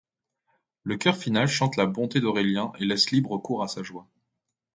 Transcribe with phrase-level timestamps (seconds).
[0.81, 4.07] Le chœur final chante la bonté d'Aurélien et laisse libre cours à sa joie.